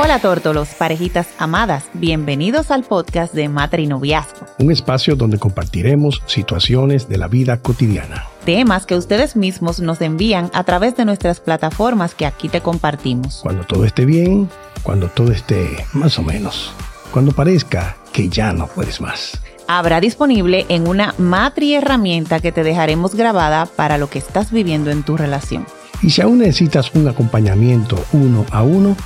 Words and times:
Hola 0.00 0.20
tórtolos, 0.20 0.68
parejitas 0.78 1.26
amadas, 1.38 1.86
bienvenidos 1.92 2.70
al 2.70 2.84
podcast 2.84 3.34
de 3.34 3.48
Matrinoviazgo. 3.48 4.46
Un 4.60 4.70
espacio 4.70 5.16
donde 5.16 5.40
compartiremos 5.40 6.22
situaciones 6.26 7.08
de 7.08 7.18
la 7.18 7.26
vida 7.26 7.56
cotidiana. 7.56 8.26
Temas 8.44 8.86
que 8.86 8.94
ustedes 8.94 9.34
mismos 9.34 9.80
nos 9.80 10.00
envían 10.00 10.52
a 10.54 10.62
través 10.62 10.96
de 10.96 11.04
nuestras 11.04 11.40
plataformas 11.40 12.14
que 12.14 12.26
aquí 12.26 12.48
te 12.48 12.60
compartimos. 12.60 13.40
Cuando 13.42 13.64
todo 13.64 13.84
esté 13.84 14.04
bien, 14.04 14.48
cuando 14.84 15.08
todo 15.08 15.32
esté 15.32 15.84
más 15.94 16.16
o 16.20 16.22
menos, 16.22 16.70
cuando 17.10 17.32
parezca 17.32 17.96
que 18.12 18.28
ya 18.28 18.52
no 18.52 18.68
puedes 18.68 19.00
más. 19.00 19.40
Habrá 19.66 20.00
disponible 20.00 20.64
en 20.68 20.86
una 20.86 21.12
matri 21.18 21.74
herramienta 21.74 22.38
que 22.38 22.52
te 22.52 22.62
dejaremos 22.62 23.16
grabada 23.16 23.66
para 23.66 23.98
lo 23.98 24.08
que 24.08 24.20
estás 24.20 24.52
viviendo 24.52 24.92
en 24.92 25.02
tu 25.02 25.16
relación. 25.16 25.66
Y 26.02 26.10
si 26.10 26.22
aún 26.22 26.38
necesitas 26.38 26.94
un 26.94 27.08
acompañamiento 27.08 27.98
uno 28.12 28.46
a 28.52 28.62
uno, 28.62 28.96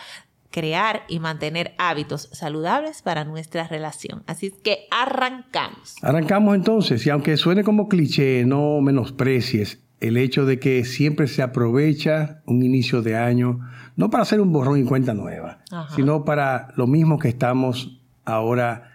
crear 0.50 1.02
y 1.08 1.20
mantener 1.20 1.74
hábitos 1.78 2.30
saludables 2.32 3.02
para 3.02 3.24
nuestra 3.24 3.68
relación. 3.68 4.22
Así 4.26 4.50
que 4.50 4.86
arrancamos. 4.90 5.96
Arrancamos 6.02 6.54
entonces, 6.54 7.06
y 7.06 7.10
aunque 7.10 7.36
suene 7.36 7.64
como 7.64 7.88
cliché, 7.88 8.44
no 8.44 8.80
menosprecies 8.80 9.80
el 10.00 10.16
hecho 10.16 10.46
de 10.46 10.58
que 10.58 10.84
siempre 10.84 11.26
se 11.26 11.42
aprovecha 11.42 12.42
un 12.46 12.62
inicio 12.62 13.02
de 13.02 13.16
año, 13.16 13.60
no 13.96 14.10
para 14.10 14.22
hacer 14.22 14.40
un 14.40 14.52
borrón 14.52 14.80
y 14.80 14.84
cuenta 14.84 15.12
nueva, 15.12 15.58
sino 15.94 16.24
para 16.24 16.68
lo 16.76 16.86
mismo 16.86 17.18
que 17.18 17.28
estamos 17.28 18.00
ahora 18.24 18.92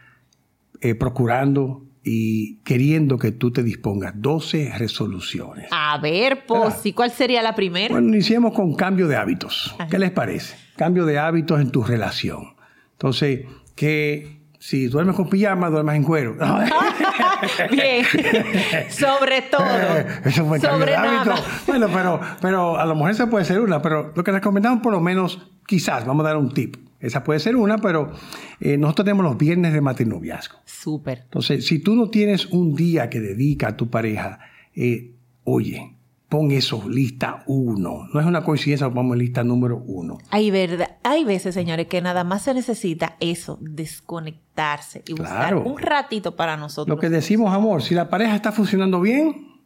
eh, 0.81 0.95
procurando 0.95 1.85
y 2.03 2.57
queriendo 2.63 3.17
que 3.17 3.31
tú 3.31 3.51
te 3.51 3.63
dispongas 3.63 4.13
12 4.15 4.73
resoluciones. 4.77 5.67
A 5.71 5.97
ver, 5.99 6.45
pues, 6.45 6.85
¿y 6.85 6.93
cuál 6.93 7.11
sería 7.11 7.41
la 7.41 7.55
primera? 7.55 7.93
Bueno, 7.93 8.09
iniciemos 8.09 8.53
con 8.53 8.73
cambio 8.75 9.07
de 9.07 9.15
hábitos. 9.15 9.75
¿Qué 9.89 9.99
les 9.99 10.11
parece? 10.11 10.55
Cambio 10.75 11.05
de 11.05 11.19
hábitos 11.19 11.61
en 11.61 11.71
tu 11.71 11.83
relación. 11.83 12.55
Entonces, 12.93 13.45
que 13.75 14.41
si 14.59 14.87
duermes 14.87 15.15
con 15.15 15.29
pijama, 15.29 15.69
duermas 15.69 15.95
en 15.95 16.03
cuero. 16.03 16.35
Bien, 17.71 18.05
sobre 18.89 19.41
todo. 19.43 19.65
Eso 20.25 20.45
fue 20.45 20.59
cambio 20.59 20.85
de 20.85 20.95
hábito. 20.95 21.35
Bueno, 21.67 21.87
pero, 21.93 22.19
pero 22.41 22.79
a 22.79 22.85
lo 22.85 22.95
mejor 22.95 23.11
esa 23.11 23.29
puede 23.29 23.45
ser 23.45 23.59
una, 23.59 23.81
pero 23.81 24.13
lo 24.15 24.23
que 24.23 24.31
recomendamos 24.31 24.81
por 24.81 24.93
lo 24.93 25.01
menos, 25.01 25.51
quizás, 25.67 26.05
vamos 26.05 26.25
a 26.25 26.29
dar 26.29 26.37
un 26.37 26.53
tip 26.53 26.77
esa 27.03 27.21
puede 27.21 27.41
ser 27.41 27.57
una, 27.57 27.79
pero 27.79 28.13
eh, 28.61 28.77
nosotros 28.77 29.03
tenemos 29.03 29.25
los 29.25 29.37
viernes 29.37 29.73
de 29.73 29.81
matrinoviazgo. 29.81 30.59
Súper. 30.63 31.23
Entonces, 31.25 31.67
si 31.67 31.79
tú 31.79 31.95
no 31.95 32.09
tienes 32.09 32.45
un 32.45 32.75
día 32.75 33.09
que 33.09 33.19
dedica 33.19 33.67
a 33.67 33.77
tu 33.77 33.89
pareja, 33.89 34.39
eh, 34.73 35.11
oye, 35.43 35.97
pon 36.33 36.49
eso 36.49 36.81
lista 36.89 37.43
uno. 37.45 38.07
No 38.11 38.19
es 38.19 38.25
una 38.25 38.43
coincidencia, 38.43 38.87
lo 38.87 38.93
ponemos 38.95 39.15
lista 39.17 39.43
número 39.43 39.77
uno. 39.85 40.17
Hay, 40.31 40.49
verdad, 40.49 40.97
hay 41.03 41.25
veces, 41.25 41.53
señores, 41.53 41.85
que 41.85 42.01
nada 42.01 42.23
más 42.23 42.41
se 42.41 42.55
necesita 42.55 43.17
eso, 43.19 43.59
desconectarse 43.61 45.03
y 45.05 45.13
buscar 45.13 45.55
un 45.55 45.77
ratito 45.77 46.35
para 46.35 46.57
nosotros. 46.57 46.87
Lo 46.95 46.99
que 46.99 47.11
decimos, 47.11 47.53
amor, 47.53 47.83
si 47.83 47.93
la 47.93 48.09
pareja 48.09 48.35
está 48.35 48.51
funcionando 48.51 48.99
bien, 48.99 49.61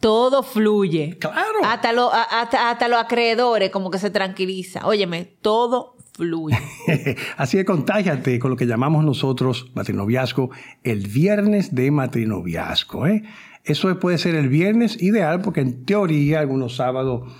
todo 0.00 0.42
fluye. 0.42 1.16
Claro. 1.20 1.60
Hasta, 1.62 1.90
hasta, 2.32 2.70
hasta 2.70 2.88
los 2.88 2.98
acreedores 2.98 3.70
como 3.70 3.88
que 3.88 3.98
se 3.98 4.10
tranquiliza. 4.10 4.88
Óyeme, 4.88 5.24
todo 5.40 5.94
Así 7.36 7.58
que 7.58 7.64
contágiate 7.64 8.38
con 8.38 8.50
lo 8.50 8.56
que 8.56 8.66
llamamos 8.66 9.04
nosotros 9.04 9.70
matrinoviazgo 9.74 10.50
el 10.82 11.06
viernes 11.06 11.74
de 11.74 11.90
matrinoviazgo. 11.90 13.06
¿eh? 13.06 13.22
Eso 13.68 13.98
puede 14.00 14.16
ser 14.16 14.34
el 14.34 14.48
viernes 14.48 15.00
ideal 15.02 15.42
porque 15.42 15.60
en 15.60 15.84
teoría 15.84 16.40
algunos 16.40 16.76
sábados 16.76 17.30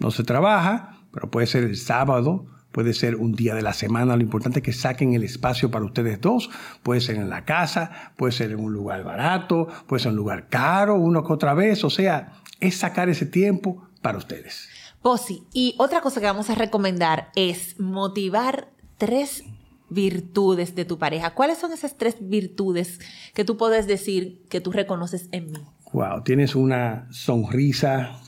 no 0.00 0.10
se 0.10 0.24
trabaja, 0.24 0.98
pero 1.12 1.30
puede 1.30 1.46
ser 1.46 1.62
el 1.62 1.76
sábado, 1.76 2.46
puede 2.72 2.92
ser 2.92 3.14
un 3.14 3.34
día 3.34 3.54
de 3.54 3.62
la 3.62 3.72
semana. 3.72 4.16
Lo 4.16 4.22
importante 4.22 4.58
es 4.58 4.64
que 4.64 4.72
saquen 4.72 5.14
el 5.14 5.22
espacio 5.22 5.70
para 5.70 5.84
ustedes 5.84 6.20
dos. 6.20 6.50
Puede 6.82 7.00
ser 7.00 7.14
en 7.14 7.30
la 7.30 7.44
casa, 7.44 8.12
puede 8.16 8.32
ser 8.32 8.50
en 8.50 8.58
un 8.58 8.72
lugar 8.72 9.04
barato, 9.04 9.68
puede 9.86 10.02
ser 10.02 10.08
en 10.08 10.14
un 10.14 10.24
lugar 10.24 10.48
caro, 10.48 10.96
uno 10.96 11.22
que 11.22 11.32
otra 11.32 11.54
vez. 11.54 11.84
O 11.84 11.90
sea, 11.90 12.32
es 12.58 12.76
sacar 12.76 13.08
ese 13.08 13.26
tiempo 13.26 13.86
para 14.02 14.18
ustedes. 14.18 14.68
Posi, 15.02 15.44
y 15.52 15.76
otra 15.78 16.00
cosa 16.00 16.18
que 16.18 16.26
vamos 16.26 16.50
a 16.50 16.56
recomendar 16.56 17.30
es 17.36 17.78
motivar 17.78 18.72
tres 18.98 19.44
virtudes 19.88 20.74
de 20.74 20.84
tu 20.84 20.98
pareja. 20.98 21.32
¿Cuáles 21.34 21.58
son 21.58 21.72
esas 21.72 21.96
tres 21.96 22.16
virtudes 22.20 22.98
que 23.34 23.44
tú 23.44 23.56
puedes 23.56 23.86
decir 23.86 24.42
que 24.48 24.60
tú 24.60 24.72
reconoces 24.72 25.28
en 25.30 25.52
mí? 25.52 25.64
Wow, 25.92 26.22
tienes 26.22 26.54
una 26.54 27.06
sonrisa, 27.10 28.20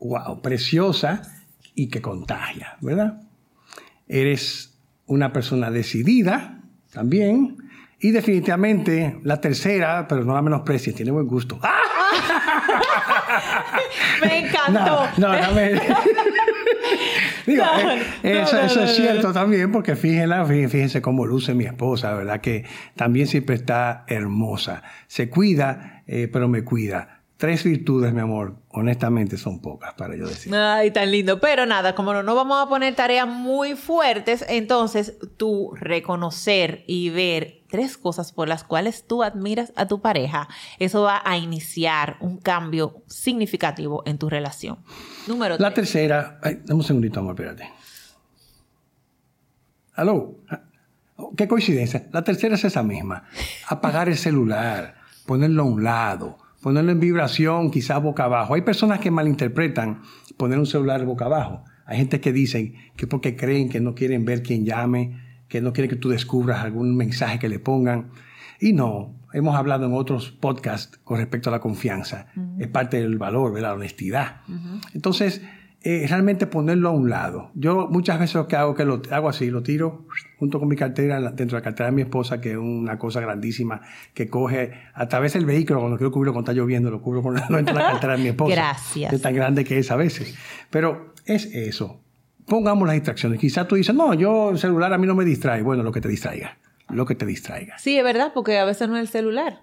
wow, 0.00 0.40
preciosa 0.40 1.22
y 1.74 1.88
que 1.88 2.00
contagia, 2.00 2.76
¿verdad? 2.80 3.20
Eres 4.08 4.78
una 5.06 5.32
persona 5.32 5.70
decidida 5.70 6.60
también. 6.92 7.58
Y 8.00 8.10
definitivamente 8.10 9.18
la 9.22 9.40
tercera, 9.40 10.06
pero 10.08 10.24
no 10.24 10.34
la 10.34 10.42
menosprecies, 10.42 10.94
tiene 10.94 11.10
buen 11.10 11.26
gusto. 11.26 11.58
¡Ah! 11.62 11.80
me 14.22 14.46
encantó. 14.46 15.08
No, 15.16 15.40
no, 15.40 15.52
me... 15.52 15.72
Digo, 17.46 17.64
eh, 18.22 18.42
eso, 18.42 18.82
es 18.82 18.96
cierto 18.96 19.32
también, 19.32 19.70
porque 19.70 19.96
fíjense, 19.96 20.68
fíjense 20.68 21.02
cómo 21.02 21.26
luce 21.26 21.54
mi 21.54 21.64
esposa, 21.64 22.14
¿verdad? 22.14 22.40
Que 22.40 22.64
también 22.96 23.26
siempre 23.26 23.56
está 23.56 24.04
hermosa. 24.06 24.82
Se 25.06 25.28
cuida, 25.28 25.93
eh, 26.06 26.28
pero 26.32 26.48
me 26.48 26.64
cuida. 26.64 27.20
Tres 27.36 27.64
virtudes, 27.64 28.14
mi 28.14 28.20
amor, 28.20 28.56
honestamente 28.68 29.36
son 29.36 29.60
pocas 29.60 29.92
para 29.94 30.16
yo 30.16 30.28
decir. 30.28 30.54
Ay, 30.54 30.92
tan 30.92 31.10
lindo. 31.10 31.40
Pero 31.40 31.66
nada, 31.66 31.94
como 31.94 32.12
no, 32.12 32.22
no 32.22 32.34
vamos 32.34 32.64
a 32.64 32.68
poner 32.68 32.94
tareas 32.94 33.26
muy 33.26 33.74
fuertes, 33.74 34.44
entonces 34.48 35.18
tú 35.36 35.72
reconocer 35.74 36.84
y 36.86 37.10
ver 37.10 37.64
tres 37.68 37.98
cosas 37.98 38.32
por 38.32 38.46
las 38.46 38.62
cuales 38.62 39.04
tú 39.04 39.24
admiras 39.24 39.72
a 39.74 39.88
tu 39.88 40.00
pareja, 40.00 40.48
eso 40.78 41.02
va 41.02 41.20
a 41.24 41.36
iniciar 41.36 42.18
un 42.20 42.38
cambio 42.38 43.02
significativo 43.08 44.04
en 44.06 44.16
tu 44.16 44.30
relación. 44.30 44.78
Número 45.26 45.58
La 45.58 45.74
tercera, 45.74 46.38
ay, 46.40 46.60
dame 46.64 46.74
un 46.74 46.84
segundito, 46.84 47.18
amor, 47.18 47.34
espérate. 47.34 47.68
Aló, 49.94 50.36
qué 51.36 51.48
coincidencia. 51.48 52.06
La 52.12 52.22
tercera 52.22 52.54
es 52.54 52.64
esa 52.64 52.84
misma. 52.84 53.24
Apagar 53.66 54.08
el 54.08 54.16
celular, 54.16 54.94
ponerlo 55.26 55.62
a 55.62 55.66
un 55.66 55.84
lado, 55.84 56.38
ponerlo 56.62 56.92
en 56.92 57.00
vibración, 57.00 57.70
quizás 57.70 58.02
boca 58.02 58.24
abajo. 58.24 58.54
Hay 58.54 58.62
personas 58.62 59.00
que 59.00 59.10
malinterpretan 59.10 60.02
poner 60.36 60.58
un 60.58 60.66
celular 60.66 61.04
boca 61.04 61.26
abajo. 61.26 61.64
Hay 61.86 61.98
gente 61.98 62.20
que 62.20 62.32
dicen 62.32 62.74
que 62.96 63.06
porque 63.06 63.36
creen 63.36 63.68
que 63.68 63.80
no 63.80 63.94
quieren 63.94 64.24
ver 64.24 64.42
quién 64.42 64.64
llame, 64.64 65.20
que 65.48 65.60
no 65.60 65.72
quieren 65.72 65.90
que 65.90 65.96
tú 65.96 66.08
descubras 66.08 66.64
algún 66.64 66.96
mensaje 66.96 67.38
que 67.38 67.48
le 67.48 67.58
pongan. 67.58 68.10
Y 68.60 68.72
no, 68.72 69.14
hemos 69.32 69.56
hablado 69.56 69.86
en 69.86 69.92
otros 69.92 70.30
podcasts 70.30 70.98
con 71.04 71.18
respecto 71.18 71.50
a 71.50 71.52
la 71.52 71.60
confianza. 71.60 72.28
Es 72.58 72.68
parte 72.68 73.00
del 73.00 73.18
valor, 73.18 73.52
de 73.52 73.60
la 73.60 73.74
honestidad. 73.74 74.40
Entonces, 74.94 75.42
eh, 75.86 76.06
realmente 76.08 76.46
ponerlo 76.46 76.88
a 76.88 76.92
un 76.92 77.10
lado. 77.10 77.50
Yo 77.54 77.88
muchas 77.90 78.18
veces 78.18 78.36
lo 78.36 78.48
que 78.48 78.56
hago 78.56 78.74
que 78.74 78.86
lo 78.86 79.02
hago 79.10 79.28
así, 79.28 79.50
lo 79.50 79.62
tiro 79.62 80.06
junto 80.38 80.58
con 80.58 80.66
mi 80.66 80.76
cartera 80.76 81.20
dentro 81.20 81.58
de 81.58 81.60
la 81.60 81.62
cartera 81.62 81.90
de 81.90 81.94
mi 81.94 82.00
esposa, 82.00 82.40
que 82.40 82.52
es 82.52 82.56
una 82.56 82.98
cosa 82.98 83.20
grandísima, 83.20 83.82
que 84.14 84.26
coge 84.28 84.72
a 84.94 85.06
través 85.08 85.34
del 85.34 85.44
vehículo, 85.44 85.80
cuando 85.80 85.98
quiero 85.98 86.10
cubrirlo 86.10 86.32
cuando 86.32 86.50
está 86.50 86.58
lloviendo, 86.58 86.90
lo 86.90 87.02
cubro 87.02 87.22
con 87.22 87.34
dentro 87.50 87.74
de 87.74 87.82
la 87.82 87.90
cartera 87.90 88.16
de 88.16 88.22
mi 88.22 88.28
esposa. 88.30 88.54
Gracias. 88.54 89.12
Es 89.12 89.20
tan 89.20 89.34
grande 89.34 89.62
que 89.62 89.78
es 89.78 89.90
a 89.90 89.96
veces. 89.96 90.34
Pero 90.70 91.12
es 91.26 91.44
eso. 91.54 92.00
Pongamos 92.46 92.86
las 92.86 92.94
distracciones. 92.94 93.38
Quizás 93.38 93.68
tú 93.68 93.74
dices, 93.74 93.94
no, 93.94 94.14
yo 94.14 94.52
el 94.52 94.58
celular 94.58 94.90
a 94.90 94.96
mí 94.96 95.06
no 95.06 95.14
me 95.14 95.26
distrae. 95.26 95.60
Bueno, 95.60 95.82
lo 95.82 95.92
que 95.92 96.00
te 96.00 96.08
distraiga. 96.08 96.56
Lo 96.88 97.04
que 97.04 97.14
te 97.14 97.26
distraiga. 97.26 97.78
Sí, 97.78 97.98
es 97.98 98.04
verdad, 98.04 98.32
porque 98.32 98.56
a 98.56 98.64
veces 98.64 98.88
no 98.88 98.96
es 98.96 99.02
el 99.02 99.08
celular. 99.08 99.60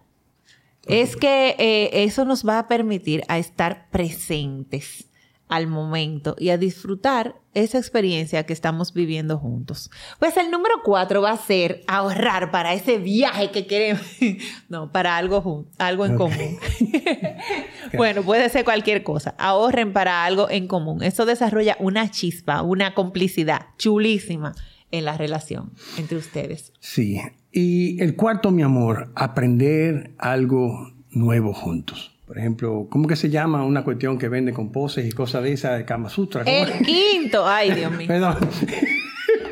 Es 0.86 1.16
que 1.16 1.56
eh, 1.58 2.04
eso 2.04 2.26
nos 2.26 2.48
va 2.48 2.60
a 2.60 2.68
permitir 2.68 3.24
a 3.28 3.40
estar 3.40 3.88
presentes 3.90 5.11
al 5.52 5.68
momento 5.68 6.36
y 6.40 6.50
a 6.50 6.58
disfrutar 6.58 7.36
esa 7.54 7.78
experiencia 7.78 8.46
que 8.46 8.54
estamos 8.54 8.94
viviendo 8.94 9.38
juntos. 9.38 9.92
Pues 10.18 10.38
el 10.38 10.50
número 10.50 10.76
cuatro 10.82 11.22
va 11.22 11.32
a 11.32 11.38
ser 11.38 11.84
ahorrar 11.88 12.52
para 12.52 12.74
ese 12.74 12.98
viaje 12.98 13.52
que 13.52 13.68
queremos. 13.68 14.02
no, 14.70 14.94
para 14.94 15.18
algo, 15.18 15.68
algo 15.78 16.06
en 16.06 16.16
común. 16.16 16.58
bueno, 17.98 18.24
puede 18.24 18.48
ser 18.48 18.64
cualquier 18.64 19.04
cosa. 19.04 19.36
Ahorren 19.38 19.92
para 19.92 20.24
algo 20.24 20.50
en 20.50 20.68
común. 20.68 21.04
Eso 21.04 21.26
desarrolla 21.26 21.76
una 21.80 22.10
chispa, 22.10 22.62
una 22.62 22.94
complicidad 22.94 23.68
chulísima 23.78 24.54
en 24.90 25.04
la 25.04 25.18
relación 25.18 25.74
entre 25.98 26.18
ustedes. 26.18 26.72
Sí. 26.80 27.20
Y 27.52 28.02
el 28.02 28.16
cuarto, 28.16 28.52
mi 28.52 28.64
amor, 28.64 29.12
aprender 29.16 30.16
algo 30.18 30.94
nuevo 31.10 31.54
juntos. 31.54 32.11
Por 32.32 32.38
ejemplo, 32.38 32.88
¿cómo 32.90 33.10
que 33.10 33.18
se 33.18 33.30
llama 33.30 33.66
una 33.66 33.84
cuestión 33.84 34.18
que 34.18 34.30
vende 34.30 34.54
con 34.54 34.72
poses 34.72 35.06
y 35.06 35.12
cosas 35.12 35.44
de 35.44 35.52
esas 35.52 35.78
de 35.78 35.84
Kama 35.84 36.08
Sutra? 36.08 36.44
El 36.46 36.72
quinto. 36.82 37.46
Ay, 37.46 37.72
Dios 37.72 37.92
mío. 37.92 38.08
Perdón. 38.08 38.38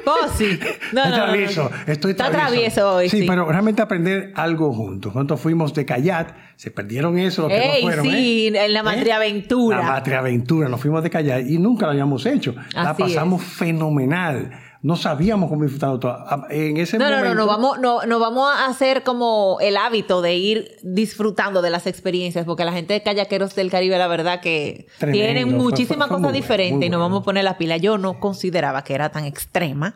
Posi. 0.06 0.58
No, 0.94 1.06
no, 1.06 1.14
travieso. 1.14 1.70
Estoy 1.86 2.12
Está 2.12 2.32
travieso 2.32 2.96
hoy. 2.96 3.10
Sí, 3.10 3.26
pero 3.28 3.46
realmente 3.52 3.82
aprender 3.82 4.32
algo 4.34 4.72
juntos. 4.74 5.12
Cuando 5.12 5.36
fuimos 5.36 5.74
de 5.74 5.86
Cayat, 5.86 6.30
se 6.56 6.72
perdieron 6.72 7.20
eso, 7.20 7.44
lo 7.44 7.48
que 7.50 7.58
no 7.60 7.82
fueron. 7.82 8.06
Sí, 8.06 8.48
¿eh? 8.48 8.66
en 8.66 8.74
la 8.74 8.82
matriaventura. 8.82 9.80
La 9.80 9.84
matriaventura. 9.84 10.70
Nos 10.70 10.80
fuimos 10.80 11.04
de 11.04 11.10
Cayat 11.10 11.50
y 11.50 11.58
nunca 11.58 11.86
lo 11.86 11.92
habíamos 11.92 12.26
hecho. 12.26 12.56
la 12.74 12.96
pasamos 12.96 13.44
fenomenal 13.44 14.52
no 14.82 14.96
sabíamos 14.96 15.50
cómo 15.50 15.64
disfrutar 15.64 16.00
todo. 16.00 16.12
Ah, 16.12 16.48
en 16.50 16.78
ese 16.78 16.98
no, 16.98 17.06
momento, 17.06 17.24
no, 17.24 17.34
no, 17.34 17.42
no, 17.42 17.48
vamos, 17.48 17.80
no, 17.80 18.06
no 18.06 18.20
vamos 18.20 18.50
a 18.50 18.68
hacer 18.68 19.04
como 19.04 19.58
el 19.60 19.76
hábito 19.76 20.22
de 20.22 20.36
ir 20.36 20.78
disfrutando 20.84 21.62
de 21.62 21.70
las 21.70 21.86
experiencias, 21.86 22.46
porque 22.46 22.64
la 22.64 22.72
gente 22.72 22.94
de 22.94 23.04
Callaqueros 23.04 23.56
del 23.56 23.70
Caribe, 23.70 23.98
la 23.98 24.08
verdad 24.08 24.40
que 24.40 24.88
tienen 25.12 25.58
muchísimas 25.58 26.08
cosas 26.08 26.32
diferentes 26.32 26.88
y 26.88 26.90
nos 26.90 27.02
vamos 27.02 27.22
a 27.22 27.26
poner 27.26 27.44
la 27.44 27.58
pila. 27.58 27.76
Yo 27.76 27.98
no 27.98 28.20
consideraba 28.20 28.84
que 28.84 28.94
era 28.94 29.10
tan 29.10 29.26
extrema. 29.26 29.96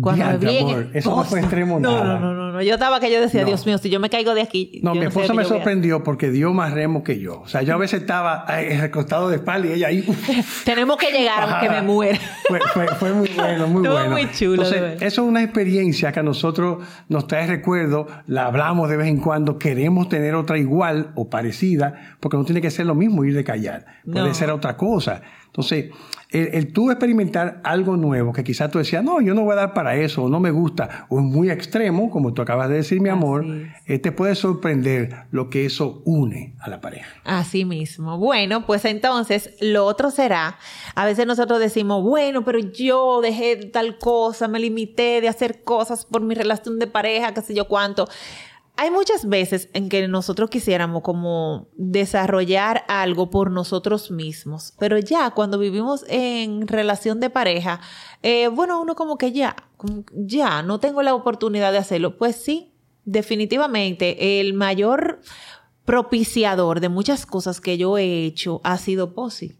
Cuando 0.00 0.24
amor, 0.26 0.90
eso 0.92 1.16
no 1.16 1.24
fue 1.24 1.40
extremo 1.40 1.80
no, 1.80 1.90
nada. 1.90 2.18
No, 2.18 2.34
no, 2.34 2.34
no, 2.34 2.47
Yo 2.62 2.74
estaba 2.74 3.00
que 3.00 3.10
yo 3.10 3.20
decía, 3.20 3.44
Dios 3.44 3.66
mío, 3.66 3.78
si 3.78 3.90
yo 3.90 4.00
me 4.00 4.10
caigo 4.10 4.34
de 4.34 4.42
aquí. 4.42 4.80
No, 4.82 4.94
mi 4.94 5.06
esposa 5.06 5.34
me 5.34 5.44
sorprendió 5.44 6.02
porque 6.02 6.30
dio 6.30 6.52
más 6.52 6.72
remo 6.72 7.02
que 7.02 7.18
yo. 7.20 7.40
O 7.40 7.48
sea, 7.48 7.62
yo 7.62 7.74
a 7.74 7.76
veces 7.78 8.00
estaba 8.00 8.46
recostado 8.46 9.28
de 9.28 9.36
espalda 9.36 9.68
y 9.68 9.72
ella 9.72 9.88
ahí. 9.88 10.04
Tenemos 10.64 10.96
que 10.96 11.10
llegar 11.10 11.48
a 11.48 11.60
que 11.60 11.68
me 11.68 11.82
muera. 11.82 12.18
Fue, 12.98 13.12
muy 13.12 13.28
bueno, 13.36 13.66
muy 13.66 13.88
bueno 13.88 14.10
muy 14.10 14.30
chulo. 14.32 14.62
Entonces, 14.64 15.02
eso 15.02 15.22
es 15.22 15.28
una 15.28 15.42
experiencia 15.42 16.12
que 16.12 16.20
a 16.20 16.22
nosotros 16.22 16.84
nos 17.08 17.26
trae 17.26 17.46
recuerdo, 17.46 18.06
la 18.26 18.46
hablamos 18.46 18.88
de 18.88 18.96
vez 18.96 19.08
en 19.08 19.18
cuando, 19.18 19.58
queremos 19.58 20.08
tener 20.08 20.34
otra 20.34 20.58
igual 20.58 21.12
o 21.14 21.28
parecida, 21.28 22.16
porque 22.20 22.36
no 22.36 22.44
tiene 22.44 22.60
que 22.60 22.70
ser 22.70 22.86
lo 22.86 22.94
mismo 22.94 23.24
ir 23.24 23.34
de 23.34 23.44
callar, 23.44 23.86
puede 24.10 24.34
ser 24.34 24.50
otra 24.50 24.76
cosa. 24.76 25.22
Entonces, 25.46 25.86
el, 26.30 26.72
tú 26.72 26.90
experimentar 26.90 27.60
algo 27.64 27.96
nuevo, 27.96 28.32
que 28.32 28.44
quizás 28.44 28.70
tú 28.70 28.78
decías, 28.78 29.02
no, 29.02 29.20
yo 29.20 29.34
no 29.34 29.44
voy 29.44 29.52
a 29.54 29.56
dar 29.56 29.74
para 29.74 29.96
eso, 29.96 30.24
o 30.24 30.28
no 30.28 30.40
me 30.40 30.50
gusta, 30.50 31.06
o 31.08 31.18
es 31.18 31.24
muy 31.24 31.50
extremo, 31.50 32.10
como 32.10 32.34
tú 32.34 32.42
acabas 32.42 32.68
de 32.68 32.76
decir, 32.76 33.00
mi 33.00 33.08
amor, 33.08 33.46
eh, 33.86 33.98
te 33.98 34.12
puede 34.12 34.34
sorprender 34.34 35.26
lo 35.30 35.48
que 35.48 35.64
eso 35.64 36.02
une 36.04 36.54
a 36.60 36.68
la 36.68 36.80
pareja. 36.80 37.08
Así 37.24 37.64
mismo. 37.64 38.18
Bueno, 38.18 38.66
pues 38.66 38.84
entonces 38.84 39.54
lo 39.60 39.86
otro 39.86 40.10
será, 40.10 40.58
a 40.94 41.06
veces 41.06 41.26
nosotros 41.26 41.60
decimos, 41.60 42.02
bueno, 42.02 42.44
pero 42.44 42.58
yo 42.58 43.20
dejé 43.22 43.56
tal 43.56 43.98
cosa, 43.98 44.48
me 44.48 44.60
limité 44.60 45.20
de 45.20 45.28
hacer 45.28 45.62
cosas 45.62 46.04
por 46.04 46.20
mi 46.20 46.34
relación 46.34 46.78
de 46.78 46.86
pareja, 46.86 47.32
qué 47.32 47.40
sé 47.40 47.54
yo 47.54 47.66
cuánto 47.68 48.06
hay 48.80 48.92
muchas 48.92 49.28
veces 49.28 49.68
en 49.72 49.88
que 49.88 50.06
nosotros 50.06 50.50
quisiéramos 50.50 51.02
como 51.02 51.66
desarrollar 51.76 52.84
algo 52.86 53.28
por 53.28 53.50
nosotros 53.50 54.12
mismos, 54.12 54.72
pero 54.78 54.98
ya 54.98 55.32
cuando 55.32 55.58
vivimos 55.58 56.04
en 56.08 56.68
relación 56.68 57.18
de 57.18 57.28
pareja, 57.28 57.80
eh, 58.22 58.46
bueno, 58.46 58.80
uno 58.80 58.94
como 58.94 59.18
que 59.18 59.32
ya, 59.32 59.56
ya 60.12 60.62
no 60.62 60.78
tengo 60.78 61.02
la 61.02 61.16
oportunidad 61.16 61.72
de 61.72 61.78
hacerlo. 61.78 62.18
Pues 62.18 62.36
sí, 62.36 62.72
definitivamente 63.04 64.38
el 64.38 64.54
mayor 64.54 65.22
propiciador 65.84 66.78
de 66.78 66.88
muchas 66.88 67.26
cosas 67.26 67.60
que 67.60 67.78
yo 67.78 67.98
he 67.98 68.26
hecho 68.26 68.60
ha 68.62 68.78
sido 68.78 69.12
Posi. 69.12 69.58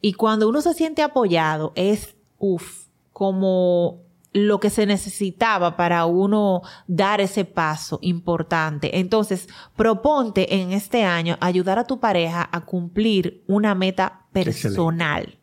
Y 0.00 0.12
cuando 0.12 0.48
uno 0.48 0.60
se 0.60 0.74
siente 0.74 1.02
apoyado 1.02 1.72
es, 1.74 2.14
uff, 2.38 2.86
como 3.12 4.09
lo 4.32 4.60
que 4.60 4.70
se 4.70 4.86
necesitaba 4.86 5.76
para 5.76 6.06
uno 6.06 6.62
dar 6.86 7.20
ese 7.20 7.44
paso 7.44 7.98
importante. 8.02 8.98
Entonces, 8.98 9.48
proponte 9.76 10.60
en 10.60 10.72
este 10.72 11.04
año 11.04 11.36
ayudar 11.40 11.78
a 11.78 11.84
tu 11.84 11.98
pareja 11.98 12.48
a 12.50 12.60
cumplir 12.64 13.42
una 13.48 13.74
meta 13.74 14.26
personal. 14.32 15.39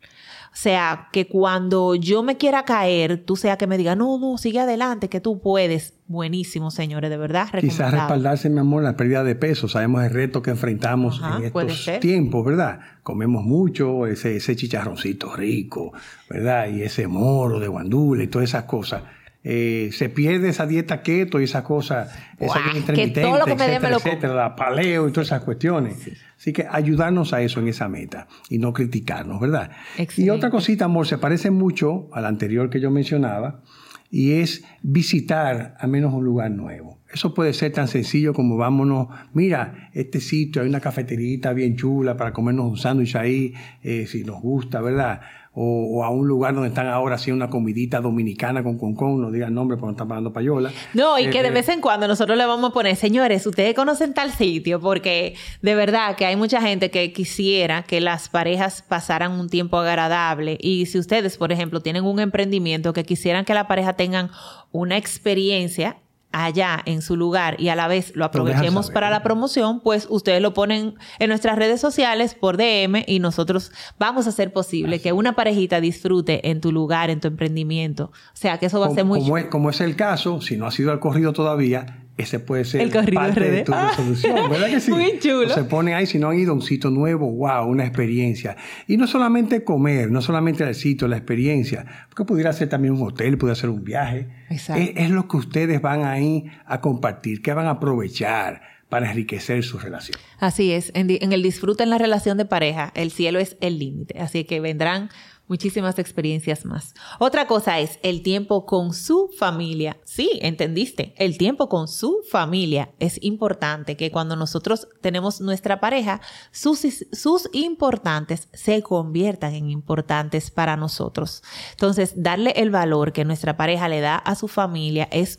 Sea, 0.58 1.10
que 1.12 1.28
cuando 1.28 1.94
yo 1.94 2.24
me 2.24 2.38
quiera 2.38 2.66
caer, 2.66 3.24
tú 3.24 3.36
sea 3.36 3.58
que 3.58 3.68
me 3.68 3.78
diga, 3.78 3.96
no, 3.96 4.18
no, 4.18 4.40
sigue 4.40 4.60
adelante, 4.60 5.08
que 5.08 5.22
tú 5.22 5.40
puedes. 5.40 5.94
Buenísimo, 6.08 6.72
señores, 6.72 7.12
de 7.12 7.18
verdad. 7.18 7.48
Quizás 7.60 7.92
respaldarse, 7.92 8.50
mi 8.50 8.60
amor, 8.60 8.82
la 8.82 8.98
pérdida 8.98 9.24
de 9.24 9.36
peso. 9.36 9.68
Sabemos 9.68 10.04
el 10.04 10.10
reto 10.10 10.42
que 10.42 10.50
enfrentamos 10.50 11.22
en 11.22 11.44
estos 11.44 12.00
tiempos, 12.00 12.44
¿verdad? 12.44 12.80
Comemos 13.04 13.44
mucho, 13.44 14.08
ese, 14.08 14.38
ese 14.38 14.56
chicharroncito 14.56 15.36
rico, 15.36 15.94
¿verdad? 16.28 16.70
Y 16.70 16.82
ese 16.82 17.06
moro 17.08 17.60
de 17.60 17.68
guandula 17.68 18.24
y 18.24 18.28
todas 18.28 18.50
esas 18.50 18.64
cosas. 18.64 19.04
Eh, 19.44 19.92
se 19.94 20.10
pierde 20.10 20.50
esa 20.50 20.66
dieta 20.66 21.02
keto 21.02 21.40
y 21.40 21.46
esas 21.46 21.64
cosas, 21.64 22.14
esa 22.38 22.60
intermitente, 22.76 23.22
etcétera, 23.22 23.96
etcétera, 23.96 24.34
la 24.34 24.56
paleo 24.56 25.08
y 25.08 25.12
todas 25.12 25.28
esas 25.28 25.44
cuestiones. 25.44 25.96
Así 26.38 26.52
que 26.52 26.68
ayudarnos 26.70 27.34
a 27.34 27.42
eso 27.42 27.60
en 27.60 27.70
esa 27.70 27.88
meta 27.88 28.28
y 28.50 28.58
no 28.58 28.74
criticarnos, 28.74 29.40
¿verdad? 29.40 29.72
Y 30.18 30.30
otra 30.30 30.50
cosita, 30.50 30.86
amor, 30.86 31.08
se 31.08 31.18
parece 31.18 31.50
mucho 31.50 32.10
al 32.12 32.26
anterior 32.26 32.70
que 32.70 32.82
yo 32.82 32.92
mencionaba 32.92 33.62
y 34.10 34.34
es 34.34 34.64
visitar 34.82 35.76
al 35.80 35.90
menos 35.90 36.14
un 36.14 36.24
lugar 36.24 36.52
nuevo. 36.52 37.00
Eso 37.12 37.34
puede 37.34 37.54
ser 37.54 37.72
tan 37.72 37.88
sencillo 37.88 38.34
como 38.34 38.58
vámonos, 38.58 39.08
mira, 39.34 39.90
este 39.94 40.20
sitio, 40.20 40.62
hay 40.62 40.68
una 40.68 40.80
cafeterita 40.80 41.54
bien 41.54 41.76
chula 41.76 42.18
para 42.18 42.34
comernos 42.34 42.70
un 42.70 42.78
sándwich 42.78 43.16
ahí, 43.16 43.54
eh, 43.82 44.06
si 44.08 44.24
nos 44.24 44.42
gusta, 44.42 44.82
¿verdad? 44.82 45.22
O, 45.60 46.04
a 46.04 46.12
un 46.12 46.28
lugar 46.28 46.54
donde 46.54 46.70
están 46.70 46.86
ahora 46.86 47.16
haciendo 47.16 47.44
una 47.44 47.50
comidita 47.50 48.00
dominicana 48.00 48.62
con 48.62 48.78
concón, 48.78 49.20
no 49.20 49.32
digan 49.32 49.56
nombre 49.56 49.76
porque 49.76 49.88
no 49.88 49.92
están 49.94 50.08
pagando 50.08 50.32
payola. 50.32 50.72
No, 50.94 51.18
y 51.18 51.32
que 51.32 51.42
de 51.42 51.48
eh, 51.48 51.52
vez 51.52 51.68
en 51.70 51.82
cuando 51.82 52.08
nosotros 52.08 52.38
le 52.38 52.46
vamos 52.46 52.70
a 52.70 52.74
poner, 52.74 52.96
señores, 52.96 53.44
ustedes 53.48 53.74
conocen 53.74 54.14
tal 54.14 54.32
sitio, 54.32 54.80
porque 54.80 55.34
de 55.64 55.74
verdad 55.74 56.16
que 56.16 56.28
hay 56.28 56.36
mucha 56.36 56.62
gente 56.62 56.92
que 56.92 57.12
quisiera 57.12 57.82
que 57.82 58.02
las 58.02 58.30
parejas 58.30 58.84
pasaran 58.88 59.32
un 59.32 59.50
tiempo 59.50 59.78
agradable. 59.78 60.60
Y 60.62 60.86
si 60.86 61.00
ustedes, 61.00 61.38
por 61.38 61.52
ejemplo, 61.52 61.82
tienen 61.82 62.06
un 62.06 62.20
emprendimiento 62.20 62.94
que 62.94 63.04
quisieran 63.04 63.44
que 63.44 63.56
la 63.56 63.68
pareja 63.68 63.94
tengan 63.94 64.30
una 64.72 64.96
experiencia 64.96 65.98
allá 66.46 66.82
en 66.86 67.02
su 67.02 67.16
lugar 67.16 67.60
y 67.60 67.70
a 67.70 67.76
la 67.76 67.88
vez 67.88 68.16
lo 68.16 68.26
aprovechemos 68.26 68.92
para 68.92 69.10
la 69.10 69.24
promoción, 69.24 69.80
pues 69.80 70.08
ustedes 70.10 70.42
lo 70.42 70.54
ponen 70.54 70.96
en 71.20 71.30
nuestras 71.30 71.58
redes 71.58 71.82
sociales 71.82 72.36
por 72.36 72.58
DM 72.58 73.04
y 73.08 73.20
nosotros 73.20 73.72
vamos 74.00 74.26
a 74.28 74.30
hacer 74.30 74.54
posible 74.54 75.02
que 75.02 75.14
una 75.14 75.36
parejita 75.36 75.82
disfrute 75.82 76.50
en 76.50 76.62
tu 76.62 76.72
lugar, 76.72 77.10
en 77.10 77.20
tu 77.20 77.28
emprendimiento. 77.28 78.12
O 78.34 78.38
sea, 78.38 78.58
que 78.58 78.68
eso 78.68 78.80
va 78.80 78.88
a 78.88 78.92
ser 78.92 79.06
muy... 79.06 79.20
Como 79.22 79.38
es, 79.38 79.46
como 79.46 79.70
es 79.70 79.82
el 79.82 79.96
caso, 79.96 80.42
si 80.42 80.58
no 80.58 80.68
ha 80.68 80.72
sido 80.72 80.92
al 80.92 81.00
corrido 81.00 81.34
todavía, 81.34 82.07
ese 82.18 82.40
puede 82.40 82.66
ser 82.66 82.82
el 82.82 83.14
parte 83.14 83.52
de 83.52 83.64
tu 83.64 83.72
resolución, 83.72 84.50
¿verdad 84.50 84.68
que 84.68 84.80
sí? 84.80 84.92
Muy 84.98 85.20
chulo. 85.20 85.50
se 85.50 85.64
pone 85.64 85.94
ahí, 85.94 86.08
si 86.08 86.18
no 86.18 86.30
han 86.30 86.40
ido 86.40 86.52
a 86.52 86.56
un 86.56 86.64
sitio 86.64 86.90
nuevo, 86.90 87.32
wow, 87.32 87.68
una 87.68 87.86
experiencia. 87.86 88.58
Y 88.88 88.98
no 88.98 89.06
solamente 89.06 89.64
comer, 89.64 90.10
no 90.10 90.22
solamente 90.22 90.64
el 90.64 90.74
sitio, 90.74 91.08
la 91.08 91.18
experiencia, 91.18 91.86
porque 92.10 92.26
pudiera 92.26 92.52
ser 92.54 92.70
también 92.70 92.96
un 92.96 93.04
hotel, 93.04 93.38
pudiera 93.38 93.56
ser 93.56 93.70
un 93.70 93.84
viaje. 93.84 94.30
Exacto. 94.50 94.92
Es, 94.96 95.10
lo 95.12 95.28
que 95.28 95.38
ustedes 95.38 95.80
van 95.82 96.04
ahí 96.04 96.46
a 96.66 96.82
compartir, 96.82 97.42
que 97.42 97.54
van 97.54 97.68
a 97.68 97.72
aprovechar 97.72 98.62
para 98.90 99.10
enriquecer 99.10 99.64
su 99.64 99.78
relación. 99.78 100.18
Así 100.40 100.72
es, 100.72 100.92
en, 100.96 101.10
en 101.10 101.34
el 101.34 101.44
disfrute 101.44 101.84
en 101.84 101.90
la 101.90 101.98
relación 101.98 102.38
de 102.38 102.46
pareja, 102.46 102.92
el 102.96 103.12
cielo 103.12 103.38
es 103.38 103.58
el 103.62 103.78
límite. 103.78 104.20
Así 104.20 104.44
que 104.44 104.60
vendrán 104.60 105.10
muchísimas 105.48 105.98
experiencias 106.00 106.66
más. 106.66 106.94
Otra 107.20 107.48
cosa 107.48 107.80
es 107.80 108.00
el 108.04 108.22
tiempo 108.22 108.66
con 108.66 108.94
su 108.94 109.30
familia. 109.38 109.98
Sí, 110.04 110.40
entendiste. 110.42 111.14
El 111.18 111.38
tiempo 111.38 111.70
con 111.70 111.88
su 111.88 112.20
familia 112.30 112.92
es 113.00 113.22
importante 113.24 113.98
que 113.98 114.12
cuando 114.12 114.36
nosotros 114.36 114.88
tenemos 115.02 115.42
nuestra 115.42 115.80
pareja, 115.80 116.22
sus, 116.52 116.86
sus 117.12 117.50
importantes 117.54 118.50
se 118.54 118.82
conviertan 118.82 119.54
en 119.54 119.70
importantes 119.70 120.52
para 120.52 120.78
nosotros. 120.78 121.44
Entonces, 121.72 122.14
darle 122.16 122.52
el 122.58 122.70
valor 122.70 123.14
que 123.14 123.26
nuestra 123.26 123.58
pareja 123.58 123.90
le 123.90 124.02
da 124.02 124.18
a 124.18 124.36
su 124.36 124.48
familia 124.48 125.08
es 125.12 125.38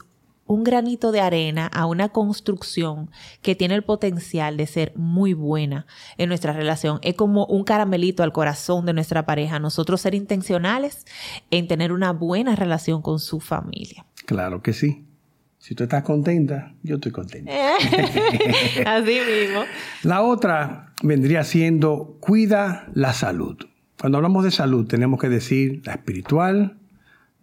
un 0.48 0.64
granito 0.64 1.12
de 1.12 1.20
arena 1.20 1.66
a 1.66 1.86
una 1.86 2.08
construcción 2.08 3.10
que 3.42 3.54
tiene 3.54 3.76
el 3.76 3.84
potencial 3.84 4.56
de 4.56 4.66
ser 4.66 4.92
muy 4.96 5.34
buena 5.34 5.86
en 6.16 6.28
nuestra 6.28 6.52
relación. 6.52 6.98
Es 7.02 7.14
como 7.14 7.46
un 7.46 7.62
caramelito 7.62 8.22
al 8.24 8.32
corazón 8.32 8.84
de 8.86 8.94
nuestra 8.94 9.26
pareja. 9.26 9.60
Nosotros 9.60 10.00
ser 10.00 10.14
intencionales 10.14 11.06
en 11.50 11.68
tener 11.68 11.92
una 11.92 12.12
buena 12.12 12.56
relación 12.56 13.02
con 13.02 13.20
su 13.20 13.38
familia. 13.38 14.06
Claro 14.24 14.62
que 14.62 14.72
sí. 14.72 15.04
Si 15.58 15.74
tú 15.74 15.84
estás 15.84 16.02
contenta, 16.02 16.74
yo 16.82 16.96
estoy 16.96 17.12
contenta. 17.12 17.52
Así 18.86 19.18
mismo. 19.20 19.64
La 20.02 20.22
otra 20.22 20.94
vendría 21.02 21.44
siendo 21.44 22.16
cuida 22.20 22.88
la 22.94 23.12
salud. 23.12 23.56
Cuando 24.00 24.18
hablamos 24.18 24.44
de 24.44 24.50
salud 24.50 24.86
tenemos 24.86 25.20
que 25.20 25.28
decir 25.28 25.82
la 25.84 25.92
espiritual, 25.94 26.77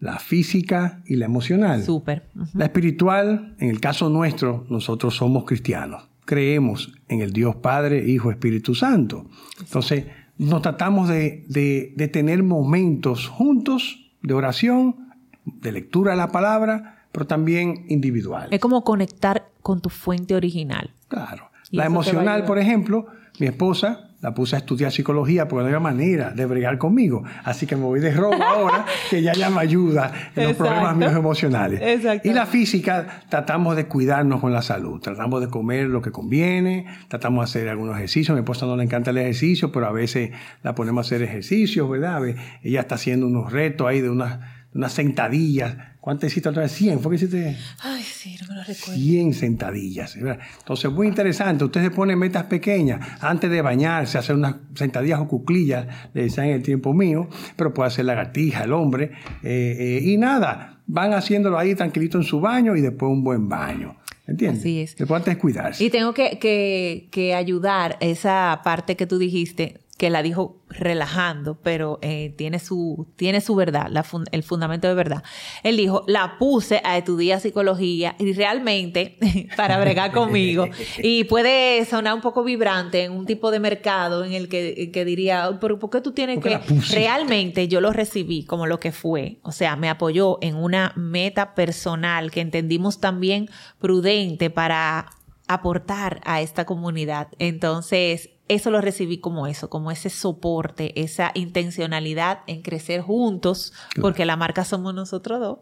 la 0.05 0.19
física 0.19 1.01
y 1.05 1.15
la 1.15 1.25
emocional. 1.25 1.83
Súper. 1.83 2.29
La 2.53 2.65
espiritual, 2.65 3.55
en 3.59 3.69
el 3.69 3.79
caso 3.79 4.07
nuestro, 4.07 4.65
nosotros 4.69 5.15
somos 5.15 5.45
cristianos. 5.45 6.07
Creemos 6.25 6.93
en 7.07 7.21
el 7.21 7.33
Dios 7.33 7.55
Padre, 7.55 8.07
Hijo, 8.07 8.29
Espíritu 8.29 8.75
Santo. 8.75 9.25
Entonces, 9.59 10.05
nos 10.38 10.62
tratamos 10.62 11.09
de, 11.09 11.43
de, 11.47 12.07
tener 12.07 12.43
momentos 12.43 13.27
juntos 13.27 14.12
de 14.21 14.33
oración, 14.35 14.95
de 15.43 15.71
lectura 15.71 16.12
de 16.12 16.17
la 16.17 16.31
palabra, 16.31 17.07
pero 17.12 17.25
también 17.25 17.85
individual. 17.89 18.50
Es 18.51 18.59
como 18.59 18.83
conectar 18.83 19.50
con 19.62 19.81
tu 19.81 19.89
fuente 19.89 20.35
original. 20.35 20.91
Claro. 21.07 21.50
La 21.71 21.85
emocional, 21.85 22.45
por 22.45 22.59
ejemplo, 22.59 23.07
mi 23.39 23.47
esposa 23.47 24.04
la 24.22 24.34
puse 24.34 24.55
a 24.55 24.60
estudiar 24.60 24.91
psicología 24.91 25.48
porque 25.48 25.63
no 25.63 25.67
había 25.67 25.79
manera 25.79 26.31
de 26.31 26.45
bregar 26.45 26.77
conmigo. 26.77 27.24
Así 27.43 27.67
que 27.67 27.75
me 27.75 27.84
voy 27.84 28.00
de 28.00 28.12
robo 28.12 28.41
ahora, 28.41 28.86
que 29.10 29.22
ya 29.22 29.34
ya 29.34 29.50
me 29.50 29.62
ayuda 29.62 30.12
en 30.36 30.48
los 30.48 30.57
problemas 30.57 30.95
míos 30.95 31.13
emocionales. 31.13 31.81
Y 32.24 32.34
la 32.34 32.45
física, 32.45 33.24
tratamos 33.29 33.75
de 33.75 33.86
cuidarnos 33.86 34.41
con 34.41 34.51
la 34.51 34.62
salud. 34.62 35.00
Tratamos 35.00 35.41
de 35.41 35.48
comer 35.48 35.88
lo 35.88 36.01
que 36.01 36.12
conviene, 36.12 36.86
tratamos 37.07 37.41
de 37.41 37.43
hacer 37.60 37.69
algunos 37.69 37.95
ejercicios. 37.95 38.31
A 38.31 38.34
mi 38.34 38.39
esposa 38.39 38.65
no 38.65 38.75
le 38.77 38.84
encanta 38.84 39.12
el 39.12 39.17
ejercicio, 39.17 39.72
pero 39.72 39.88
a 39.88 39.91
veces 39.91 40.31
la 40.63 40.74
ponemos 40.75 41.05
a 41.05 41.07
hacer 41.07 41.22
ejercicios, 41.22 41.89
¿verdad? 41.89 42.22
Ella 42.63 42.79
está 42.79 42.95
haciendo 42.95 43.27
unos 43.27 43.51
retos 43.51 43.88
ahí 43.88 44.01
de 44.01 44.10
unas, 44.10 44.39
unas 44.75 44.94
sentadillas 44.94 45.75
¿Cuántas 46.05 46.32
hiciste 46.32 46.50
otra 46.50 46.62
vez? 46.62 46.72
100. 46.74 47.00
¿Fue 47.00 47.10
que 47.10 47.15
hiciste? 47.15 47.58
Ay, 47.82 48.03
sí, 48.03 48.38
no 48.39 48.50
me 48.50 48.60
lo 48.60 48.63
recuerdo. 48.63 48.94
100 48.94 49.34
sentadillas. 49.34 50.15
Entonces, 50.15 50.91
muy 50.91 51.08
interesante. 51.08 51.63
Usted 51.63 51.82
se 51.82 51.89
pone 51.89 52.15
metas 52.15 52.44
pequeñas 52.44 53.00
antes 53.22 53.50
de 53.50 53.60
bañarse, 53.63 54.20
hacer 54.20 54.36
unas 54.36 54.58
sentadillas 54.75 55.20
o 55.20 55.27
cuclillas, 55.27 55.88
le 56.13 56.25
decían 56.25 56.46
en 56.46 56.53
el 56.53 56.62
tiempo 56.62 56.94
mío, 56.94 57.27
pero 57.55 57.74
puede 57.74 57.88
hacer 57.88 58.05
lagartija 58.05 58.65
el 58.65 58.74
hombre. 58.74 59.13
Eh, 59.41 59.77
eh, 59.79 60.01
y 60.03 60.17
nada, 60.17 60.79
van 60.86 61.15
haciéndolo 61.15 61.58
ahí 61.58 61.74
tranquilito 61.74 62.20
en 62.20 62.24
su 62.24 62.39
baño 62.39 62.75
y 62.75 62.82
después 62.82 63.12
un 63.12 63.24
buen 63.24 63.50
baño. 63.50 63.98
¿Entiendes? 64.27 64.60
Así 64.60 64.82
es. 64.82 64.96
Después 64.96 65.17
antes 65.17 65.34
de 65.34 65.41
cuidarse. 65.41 65.84
Y 65.84 65.89
tengo 65.89 66.13
que, 66.13 66.38
que, 66.38 67.08
que 67.10 67.34
ayudar 67.34 67.98
esa 68.00 68.62
parte 68.63 68.96
que 68.96 69.08
tú 69.08 69.17
dijiste 69.17 69.84
que 69.97 70.09
la 70.09 70.21
dijo 70.21 70.57
relajando, 70.67 71.57
pero 71.61 71.99
eh, 72.01 72.33
tiene, 72.37 72.59
su, 72.59 73.07
tiene 73.15 73.39
su 73.39 73.55
verdad, 73.55 73.89
el 74.31 74.43
fundamento 74.43 74.89
de 74.89 74.93
verdad. 74.93 75.23
Él 75.63 75.77
dijo, 75.77 76.03
la 76.07 76.37
puse 76.37 76.81
a 76.83 76.97
estudiar 76.97 77.39
psicología 77.39 78.15
y 78.19 78.33
realmente 78.33 79.17
para 79.57 79.79
bregar 79.79 80.11
conmigo. 80.11 80.67
Y 81.01 81.23
puede 81.23 81.85
sonar 81.85 82.13
un 82.13 82.19
poco 82.19 82.43
vibrante 82.43 83.05
en 83.05 83.13
un 83.13 83.25
tipo 83.25 83.51
de 83.51 83.61
mercado 83.61 84.25
en 84.25 84.33
el 84.33 84.49
que, 84.49 85.05
diría, 85.05 85.57
pero 85.61 85.79
¿por 85.79 85.89
qué 85.89 86.01
tú 86.01 86.11
tienes 86.11 86.39
que... 86.39 86.59
Realmente 86.89 87.69
yo 87.69 87.79
lo 87.79 87.93
recibí 87.93 88.43
como 88.43 88.67
lo 88.67 88.81
que 88.81 88.91
fue. 88.91 89.39
O 89.43 89.53
sea, 89.53 89.77
me 89.77 89.87
apoyó 89.87 90.39
en 90.41 90.55
una 90.55 90.91
meta 90.97 91.55
personal 91.55 92.31
que 92.31 92.41
entendimos 92.41 92.99
también 92.99 93.49
prudente 93.79 94.49
para 94.49 95.09
aportar 95.47 96.19
a 96.25 96.41
esta 96.41 96.65
comunidad. 96.65 97.29
Entonces, 97.39 98.31
eso 98.47 98.69
lo 98.69 98.79
recibí 98.79 99.17
como 99.17 99.47
eso, 99.47 99.69
como 99.69 99.89
ese 99.89 100.09
soporte, 100.09 101.01
esa 101.01 101.31
intencionalidad 101.33 102.41
en 102.45 102.61
crecer 102.61 103.01
juntos, 103.01 103.73
porque 103.99 104.25
la 104.25 104.35
marca 104.35 104.63
somos 104.63 104.93
nosotros 104.93 105.39
dos, 105.39 105.59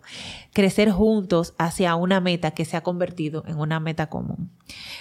crecer 0.52 0.92
juntos 0.92 1.54
hacia 1.58 1.96
una 1.96 2.20
meta 2.20 2.52
que 2.52 2.66
se 2.66 2.76
ha 2.76 2.84
convertido 2.84 3.44
en 3.48 3.58
una 3.58 3.80
meta 3.80 4.08
común. 4.08 4.52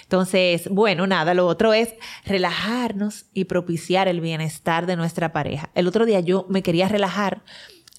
Entonces, 0.03 0.69
bueno, 0.69 1.07
nada, 1.07 1.33
lo 1.33 1.45
otro 1.45 1.73
es 1.73 1.93
relajarnos 2.25 3.25
y 3.33 3.45
propiciar 3.45 4.07
el 4.07 4.21
bienestar 4.21 4.85
de 4.85 4.95
nuestra 4.95 5.33
pareja. 5.33 5.69
El 5.75 5.87
otro 5.87 6.05
día 6.05 6.21
yo 6.21 6.45
me 6.49 6.63
quería 6.63 6.87
relajar 6.87 7.43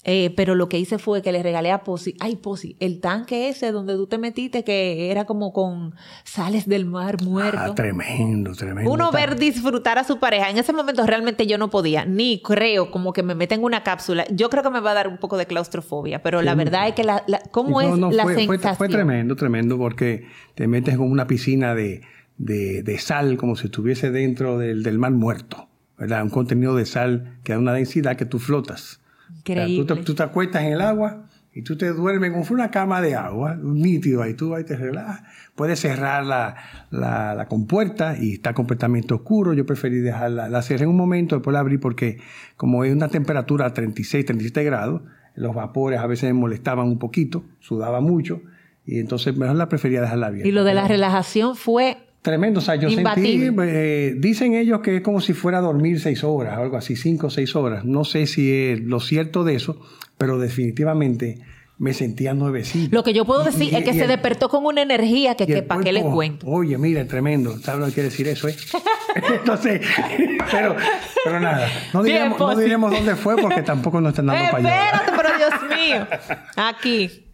eh, 0.07 0.31
pero 0.37 0.53
lo 0.53 0.69
que 0.69 0.77
hice 0.77 0.99
fue 0.99 1.23
que 1.23 1.31
le 1.31 1.41
regalé 1.41 1.71
a 1.71 1.83
Posi, 1.83 2.15
ay 2.19 2.35
Posi, 2.35 2.75
el 2.79 2.99
tanque 2.99 3.49
ese 3.49 3.71
donde 3.71 3.95
tú 3.95 4.05
te 4.05 4.19
metiste 4.19 4.63
que 4.63 5.09
era 5.09 5.25
como 5.25 5.51
con 5.51 5.95
sales 6.23 6.67
del 6.69 6.85
mar 6.85 7.23
muerto. 7.23 7.57
Ah, 7.59 7.73
tremendo, 7.73 8.53
tremendo. 8.53 8.91
Uno 8.91 9.11
ver 9.11 9.35
disfrutar 9.35 9.97
a 9.97 10.03
su 10.03 10.19
pareja. 10.19 10.51
En 10.51 10.59
ese 10.59 10.73
momento 10.73 11.07
realmente 11.07 11.47
yo 11.47 11.57
no 11.57 11.71
podía, 11.71 12.05
ni 12.05 12.39
creo 12.39 12.91
como 12.91 13.13
que 13.13 13.23
me 13.23 13.33
meten 13.33 13.61
en 13.61 13.65
una 13.65 13.81
cápsula. 13.81 14.25
Yo 14.29 14.51
creo 14.51 14.61
que 14.61 14.69
me 14.69 14.79
va 14.79 14.91
a 14.91 14.93
dar 14.93 15.07
un 15.07 15.17
poco 15.17 15.37
de 15.37 15.47
claustrofobia, 15.47 16.21
pero 16.21 16.43
la 16.43 16.53
verdad 16.53 16.87
es 16.87 16.93
que 16.93 17.03
la, 17.03 17.23
¿cómo 17.49 17.81
es 17.81 17.97
la 17.97 18.23
fue, 18.23 18.35
sensación? 18.35 18.75
Fue, 18.75 18.89
tremendo, 18.89 19.35
tremendo, 19.35 19.75
porque 19.75 20.27
te 20.53 20.67
metes 20.67 20.97
con 20.97 21.09
una 21.09 21.25
piscina 21.25 21.73
de, 21.73 22.01
de, 22.37 22.97
sal 22.99 23.37
como 23.37 23.55
si 23.55 23.65
estuviese 23.65 24.11
dentro 24.11 24.59
del, 24.59 24.83
del 24.83 24.99
mar 24.99 25.13
muerto. 25.13 25.67
¿verdad? 25.97 26.21
Un 26.21 26.29
contenido 26.29 26.75
de 26.75 26.85
sal 26.85 27.39
que 27.43 27.53
da 27.53 27.59
una 27.59 27.73
densidad 27.73 28.17
que 28.17 28.25
tú 28.25 28.37
flotas 28.37 28.99
tú, 29.43 30.15
te, 30.15 30.23
acuestas 30.23 30.63
en 30.63 30.73
el 30.73 30.81
agua 30.81 31.27
y 31.53 31.61
tú 31.61 31.77
te 31.77 31.87
duermes 31.89 32.31
como 32.31 32.45
una 32.49 32.69
cama 32.71 33.01
de 33.01 33.15
agua, 33.15 33.57
un 33.61 33.81
nítido 33.81 34.21
ahí, 34.21 34.33
tú 34.33 34.53
ahí 34.55 34.63
te 34.63 34.75
relajas. 34.75 35.23
Puedes 35.55 35.79
cerrar 35.79 36.25
la, 36.25 36.55
la, 36.91 37.47
compuerta 37.47 38.17
y 38.19 38.33
está 38.33 38.53
completamente 38.53 39.13
oscuro. 39.13 39.53
Yo 39.53 39.65
preferí 39.65 39.99
dejarla, 39.99 40.49
la 40.49 40.61
cerré 40.61 40.83
en 40.83 40.89
un 40.89 40.97
momento, 40.97 41.35
después 41.35 41.53
la 41.53 41.59
abrí 41.59 41.77
porque 41.77 42.19
como 42.57 42.83
es 42.83 42.93
una 42.93 43.07
temperatura 43.07 43.67
a 43.67 43.73
36, 43.73 44.25
37 44.25 44.63
grados, 44.63 45.01
los 45.35 45.55
vapores 45.55 45.99
a 45.99 46.07
veces 46.07 46.33
me 46.33 46.39
molestaban 46.39 46.87
un 46.87 46.99
poquito, 46.99 47.45
sudaba 47.59 48.01
mucho 48.01 48.41
y 48.85 48.99
entonces 48.99 49.35
mejor 49.35 49.55
la 49.55 49.67
prefería 49.67 50.01
dejarla 50.01 50.27
abierta. 50.27 50.47
Y 50.47 50.51
lo 50.51 50.63
de 50.63 50.73
la 50.73 50.87
relajación 50.87 51.55
fue 51.55 51.97
Tremendo, 52.25 52.59
o 52.59 52.63
sea, 52.63 52.73
yo 52.73 52.89
sentí, 52.89 53.51
eh, 53.61 54.15
dicen 54.17 54.55
ellos 54.55 54.79
que 54.79 54.95
es 54.95 55.03
como 55.03 55.21
si 55.21 55.33
fuera 55.33 55.59
a 55.59 55.61
dormir 55.61 55.99
seis 55.99 56.23
horas, 56.23 56.57
algo 56.57 56.75
así, 56.75 56.95
cinco 56.95 57.27
o 57.27 57.29
seis 57.29 57.55
horas. 57.55 57.85
No 57.85 58.03
sé 58.03 58.25
si 58.25 58.51
es 58.51 58.79
lo 58.79 58.99
cierto 58.99 59.43
de 59.43 59.53
eso, 59.53 59.79
pero 60.17 60.39
definitivamente 60.39 61.37
me 61.77 61.93
sentía 61.93 62.33
nuevecito. 62.33 62.95
Lo 62.95 63.03
que 63.03 63.13
yo 63.13 63.25
puedo 63.25 63.43
decir 63.43 63.75
es 63.75 63.83
que 63.83 63.93
se 63.93 64.07
despertó 64.07 64.49
con 64.49 64.65
una 64.65 64.81
energía 64.81 65.35
que, 65.35 65.61
para 65.61 65.83
qué 65.83 65.93
le 65.93 66.01
cuento. 66.01 66.47
Oye, 66.47 66.79
mira, 66.79 67.05
tremendo. 67.05 67.59
¿Sabes 67.59 67.81
lo 67.81 67.85
que 67.85 67.93
quiere 67.93 68.09
decir 68.09 68.27
eso? 68.27 68.47
Eh? 68.47 68.55
no 69.45 69.55
sé, 69.57 69.81
pero, 70.51 70.75
pero 71.23 71.39
nada. 71.39 71.69
No 71.93 72.01
diremos, 72.01 72.39
no 72.39 72.55
diremos, 72.55 72.91
dónde 72.91 73.15
fue 73.15 73.35
porque 73.37 73.61
tampoco 73.61 74.01
nos 74.01 74.13
están 74.13 74.25
dando 74.25 74.45
para 74.51 74.67
allá. 74.67 74.85
Espérate, 74.85 75.11
pero 75.15 75.37
Dios 75.37 75.77
mío. 75.77 76.07
Aquí. 76.55 77.24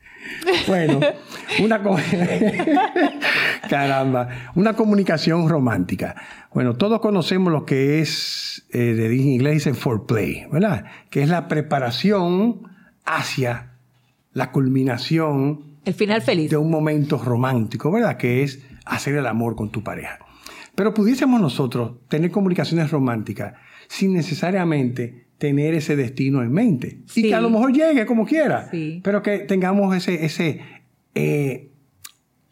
Bueno, 0.67 0.99
una 1.59 1.81
caramba, 3.69 4.29
una 4.55 4.73
comunicación 4.73 5.49
romántica. 5.49 6.15
Bueno, 6.53 6.75
todos 6.75 6.99
conocemos 6.99 7.51
lo 7.51 7.65
que 7.65 7.99
es, 7.99 8.65
eh, 8.71 8.93
de 8.93 9.15
inglés 9.15 9.53
dicen 9.53 9.75
foreplay, 9.75 10.45
¿verdad? 10.51 10.85
Que 11.09 11.23
es 11.23 11.29
la 11.29 11.47
preparación 11.47 12.61
hacia 13.05 13.73
la 14.33 14.51
culminación. 14.51 15.77
El 15.85 15.93
final 15.93 16.21
feliz. 16.21 16.49
De 16.49 16.57
un 16.57 16.69
momento 16.69 17.17
romántico, 17.17 17.91
¿verdad? 17.91 18.17
Que 18.17 18.43
es 18.43 18.61
hacer 18.85 19.15
el 19.15 19.25
amor 19.25 19.55
con 19.55 19.69
tu 19.69 19.83
pareja. 19.83 20.19
Pero 20.75 20.93
pudiésemos 20.93 21.41
nosotros 21.41 21.93
tener 22.07 22.31
comunicaciones 22.31 22.91
románticas 22.91 23.53
sin 23.87 24.13
necesariamente 24.13 25.27
tener 25.41 25.73
ese 25.73 25.95
destino 25.95 26.43
en 26.43 26.51
mente. 26.51 26.99
Y 27.15 27.23
que 27.23 27.33
a 27.33 27.41
lo 27.41 27.49
mejor 27.49 27.73
llegue 27.73 28.05
como 28.05 28.27
quiera. 28.27 28.69
Pero 29.01 29.23
que 29.23 29.39
tengamos 29.39 29.95
ese, 29.95 30.23
ese 30.23 30.61
eh, 31.15 31.71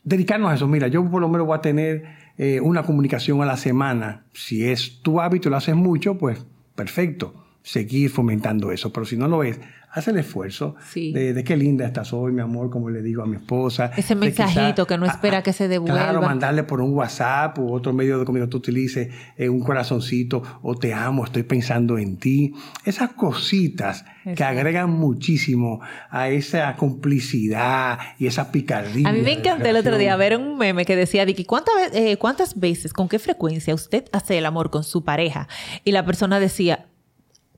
dedicarnos 0.04 0.52
a 0.52 0.56
eso. 0.56 0.68
Mira, 0.68 0.88
yo 0.88 1.08
por 1.08 1.22
lo 1.22 1.30
menos 1.30 1.46
voy 1.46 1.56
a 1.56 1.62
tener 1.62 2.04
eh, 2.40 2.60
una 2.60 2.82
comunicación 2.82 3.44
a 3.44 3.46
la 3.46 3.58
semana. 3.58 4.26
Si 4.34 4.66
es 4.66 5.02
tu 5.04 5.22
hábito 5.22 5.50
y 5.50 5.52
lo 5.52 5.58
haces 5.58 5.76
mucho, 5.76 6.18
pues 6.18 6.44
perfecto. 6.74 7.46
seguir 7.62 8.10
fomentando 8.10 8.72
eso. 8.72 8.92
Pero 8.92 9.06
si 9.06 9.18
no 9.18 9.28
lo 9.28 9.44
es, 9.44 9.60
haz 9.92 10.08
el 10.08 10.18
esfuerzo 10.18 10.76
de, 10.94 11.44
qué 11.44 11.58
linda 11.58 11.86
estás 11.86 12.14
hoy, 12.14 12.32
mi 12.32 12.42
amor, 12.42 12.70
como 12.70 12.90
le 12.90 13.02
digo 13.02 13.24
a 13.24 13.26
mi 13.26 13.38
esposa. 13.38 13.92
Ese 13.98 14.16
mensajito 14.16 14.86
que 14.86 14.98
no 14.98 15.06
espera 15.06 15.42
que 15.42 15.54
se 15.54 15.68
devuelva. 15.68 15.98
Claro, 15.98 16.22
mandarle 16.22 16.64
por 16.64 16.82
un 16.82 16.94
WhatsApp 16.94 17.58
u 17.58 17.74
otro 17.74 17.94
medio 17.94 18.20
de 18.20 18.26
comida 18.26 18.48
tú 18.48 18.58
utilices 18.58 19.10
eh, 19.36 19.50
un 19.50 19.62
corazoncito 19.62 20.44
o 20.62 20.76
te 20.76 20.94
amo, 20.94 21.26
estoy 21.26 21.44
pensando 21.44 21.98
en 21.98 22.18
ti. 22.18 22.54
Esas 22.86 23.14
cositas 23.14 24.06
que 24.36 24.44
agregan 24.44 24.92
muchísimo 24.92 25.82
a 26.12 26.30
esa 26.30 26.76
complicidad 26.76 27.98
y 28.20 28.28
esa 28.28 28.52
picardía. 28.52 29.10
A 29.10 29.14
mí 29.14 29.22
me 29.22 29.34
encantó 29.34 29.68
el 29.68 29.76
otro 29.78 29.98
día 29.98 30.16
ver 30.18 30.38
un 30.38 30.58
meme 30.58 30.86
que 30.86 30.96
decía, 30.96 31.26
Vicky, 31.26 31.46
¿cuántas, 31.46 31.74
eh, 31.94 32.18
¿cuántas 32.18 32.60
veces, 32.60 32.94
con 32.94 33.10
qué 33.10 33.18
frecuencia 33.18 33.74
usted 33.74 34.06
hace 34.12 34.38
el 34.38 34.46
amor 34.46 34.70
con 34.70 34.84
su 34.84 35.04
pareja? 35.04 35.48
Y 35.84 35.94
la 35.94 36.06
persona 36.06 36.40
decía, 36.40 36.86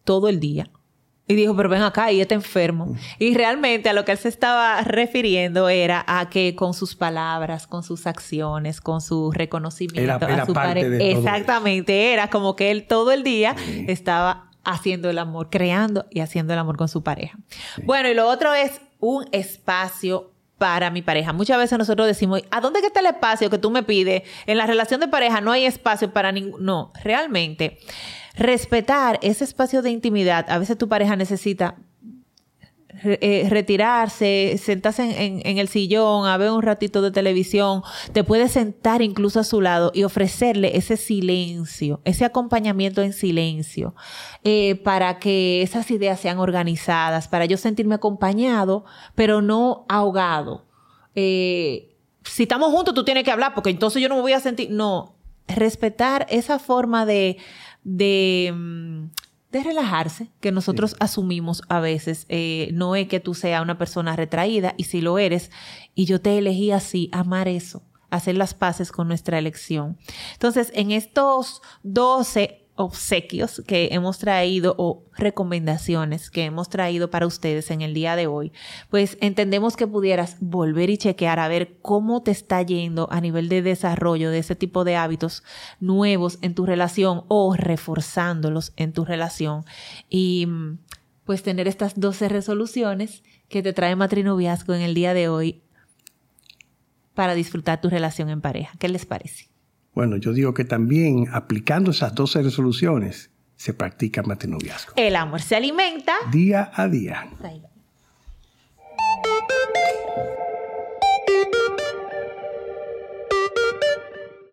todo 0.05 0.29
el 0.29 0.39
día 0.39 0.69
y 1.31 1.35
dijo, 1.35 1.55
pero 1.55 1.69
ven 1.69 1.81
acá, 1.81 2.11
y 2.11 2.21
está 2.21 2.35
enfermo. 2.35 2.95
Y 3.19 3.33
realmente 3.35 3.89
a 3.89 3.93
lo 3.93 4.05
que 4.05 4.11
él 4.11 4.17
se 4.17 4.29
estaba 4.29 4.81
refiriendo 4.81 5.69
era 5.69 6.03
a 6.07 6.29
que 6.29 6.55
con 6.55 6.73
sus 6.73 6.95
palabras, 6.95 7.67
con 7.67 7.83
sus 7.83 8.07
acciones, 8.07 8.81
con 8.81 9.01
su 9.01 9.31
reconocimiento 9.31 10.25
a 10.25 10.45
su 10.45 10.53
pareja. 10.53 11.03
Exactamente, 11.03 12.13
era 12.13 12.29
como 12.29 12.55
que 12.55 12.71
él 12.71 12.85
todo 12.87 13.11
el 13.11 13.23
día 13.23 13.55
estaba 13.87 14.49
haciendo 14.63 15.09
el 15.09 15.17
amor, 15.17 15.49
creando 15.49 16.05
y 16.09 16.19
haciendo 16.19 16.53
el 16.53 16.59
amor 16.59 16.77
con 16.77 16.87
su 16.87 17.01
pareja. 17.01 17.37
Bueno, 17.83 18.09
y 18.09 18.13
lo 18.13 18.27
otro 18.27 18.53
es 18.53 18.81
un 18.99 19.25
espacio 19.31 20.31
para 20.57 20.91
mi 20.91 21.01
pareja. 21.01 21.33
Muchas 21.33 21.57
veces 21.57 21.79
nosotros 21.79 22.05
decimos, 22.05 22.43
¿a 22.51 22.61
dónde 22.61 22.81
está 22.81 22.99
el 22.99 23.07
espacio 23.07 23.49
que 23.49 23.57
tú 23.57 23.71
me 23.71 23.81
pides? 23.81 24.21
En 24.45 24.57
la 24.57 24.67
relación 24.67 24.99
de 24.99 25.07
pareja 25.07 25.41
no 25.41 25.51
hay 25.51 25.65
espacio 25.65 26.13
para 26.13 26.31
ningún... 26.31 26.63
No, 26.63 26.91
realmente 27.03 27.79
respetar 28.35 29.19
ese 29.21 29.43
espacio 29.43 29.81
de 29.81 29.91
intimidad. 29.91 30.49
A 30.49 30.57
veces 30.57 30.77
tu 30.77 30.87
pareja 30.87 31.15
necesita 31.15 31.75
eh, 33.03 33.47
retirarse, 33.49 34.59
sentarse 34.61 35.25
en, 35.25 35.57
el 35.57 35.67
sillón, 35.69 36.27
a 36.27 36.37
ver 36.37 36.51
un 36.51 36.61
ratito 36.61 37.01
de 37.01 37.09
televisión, 37.09 37.81
te 38.11 38.23
puedes 38.23 38.51
sentar 38.51 39.01
incluso 39.01 39.39
a 39.39 39.43
su 39.43 39.59
lado 39.59 39.91
y 39.95 40.03
ofrecerle 40.03 40.77
ese 40.77 40.97
silencio, 40.97 42.01
ese 42.05 42.25
acompañamiento 42.25 43.01
en 43.01 43.13
silencio, 43.13 43.95
eh, 44.43 44.75
para 44.83 45.17
que 45.17 45.63
esas 45.63 45.89
ideas 45.89 46.19
sean 46.19 46.37
organizadas, 46.37 47.27
para 47.27 47.45
yo 47.45 47.57
sentirme 47.57 47.95
acompañado, 47.95 48.85
pero 49.15 49.41
no 49.41 49.85
ahogado. 49.89 50.65
Eh, 51.15 51.95
si 52.23 52.43
estamos 52.43 52.71
juntos, 52.71 52.93
tú 52.93 53.03
tienes 53.03 53.23
que 53.23 53.31
hablar, 53.31 53.55
porque 53.55 53.71
entonces 53.71 54.01
yo 54.01 54.09
no 54.09 54.15
me 54.15 54.21
voy 54.21 54.33
a 54.33 54.39
sentir. 54.39 54.69
No, 54.69 55.15
respetar 55.47 56.27
esa 56.29 56.59
forma 56.59 57.05
de 57.05 57.37
de, 57.83 58.53
mm, 58.55 59.09
de 59.51 59.63
relajarse, 59.63 60.29
que 60.39 60.51
nosotros 60.51 60.95
asumimos 60.99 61.61
a 61.67 61.79
veces. 61.79 62.25
Eh, 62.29 62.69
no 62.73 62.95
es 62.95 63.07
que 63.07 63.19
tú 63.19 63.33
seas 63.33 63.61
una 63.61 63.77
persona 63.77 64.15
retraída, 64.15 64.73
y 64.77 64.85
si 64.85 65.01
lo 65.01 65.17
eres, 65.17 65.51
y 65.95 66.05
yo 66.05 66.21
te 66.21 66.37
elegí 66.37 66.71
así, 66.71 67.09
amar 67.11 67.47
eso 67.47 67.83
hacer 68.11 68.35
las 68.35 68.53
paces 68.53 68.91
con 68.91 69.07
nuestra 69.07 69.39
elección. 69.39 69.97
Entonces, 70.33 70.71
en 70.75 70.91
estos 70.91 71.61
12 71.83 72.60
obsequios 72.75 73.61
que 73.67 73.89
hemos 73.91 74.17
traído 74.17 74.75
o 74.77 75.03
recomendaciones 75.17 76.29
que 76.29 76.45
hemos 76.45 76.69
traído 76.69 77.09
para 77.09 77.27
ustedes 77.27 77.69
en 77.71 77.81
el 77.81 77.93
día 77.93 78.15
de 78.15 78.27
hoy, 78.27 78.51
pues 78.89 79.17
entendemos 79.21 79.75
que 79.75 79.87
pudieras 79.87 80.37
volver 80.39 80.89
y 80.89 80.97
chequear 80.97 81.39
a 81.39 81.47
ver 81.47 81.77
cómo 81.81 82.23
te 82.23 82.31
está 82.31 82.61
yendo 82.61 83.07
a 83.11 83.21
nivel 83.21 83.49
de 83.49 83.61
desarrollo 83.61 84.31
de 84.31 84.39
ese 84.39 84.55
tipo 84.55 84.83
de 84.83 84.95
hábitos 84.95 85.43
nuevos 85.79 86.39
en 86.41 86.55
tu 86.55 86.65
relación 86.65 87.23
o 87.27 87.55
reforzándolos 87.55 88.73
en 88.77 88.93
tu 88.93 89.05
relación 89.05 89.65
y 90.09 90.47
pues 91.25 91.43
tener 91.43 91.67
estas 91.67 91.99
12 91.99 92.29
resoluciones 92.29 93.23
que 93.47 93.61
te 93.61 93.73
trae 93.73 93.95
matrinoviazgo 93.95 94.73
en 94.73 94.81
el 94.81 94.93
día 94.93 95.13
de 95.13 95.29
hoy 95.29 95.61
para 97.13 97.35
disfrutar 97.35 97.81
tu 97.81 97.89
relación 97.89 98.29
en 98.29 98.41
pareja. 98.41 98.75
¿Qué 98.79 98.89
les 98.89 99.05
parece? 99.05 99.50
Bueno, 99.93 100.17
yo 100.17 100.33
digo 100.33 100.53
que 100.53 100.63
también 100.63 101.27
aplicando 101.31 101.91
esas 101.91 102.15
12 102.15 102.43
resoluciones 102.43 103.31
se 103.55 103.73
practica 103.73 104.23
matrinoviazgo. 104.23 104.93
El 104.95 105.15
amor 105.15 105.41
se 105.41 105.55
alimenta 105.55 106.13
día 106.31 106.71
a 106.73 106.87
día. 106.87 107.29